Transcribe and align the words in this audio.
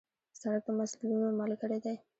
سړک 0.39 0.61
د 0.67 0.69
مزلونو 0.77 1.27
ملګری 1.39 1.79
دی. 1.85 1.95